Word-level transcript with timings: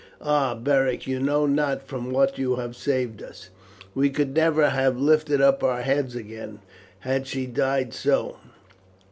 Ah, 0.19 0.55
Beric 0.55 1.05
you 1.05 1.19
know 1.19 1.45
not 1.45 1.85
from 1.87 2.09
what 2.09 2.39
you 2.39 2.55
have 2.55 2.75
saved 2.75 3.21
us! 3.21 3.51
We 3.93 4.09
could 4.09 4.33
never 4.33 4.71
have 4.71 4.97
lifted 4.99 5.41
up 5.41 5.63
our 5.63 5.83
heads 5.83 6.15
again 6.15 6.57
had 7.01 7.27
she 7.27 7.45
died 7.45 7.93
so. 7.93 8.37